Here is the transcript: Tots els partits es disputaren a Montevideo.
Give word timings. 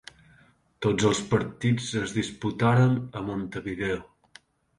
Tots 0.85 1.05
els 1.09 1.21
partits 1.33 1.89
es 2.01 2.15
disputaren 2.15 2.97
a 3.21 3.25
Montevideo. 3.29 4.03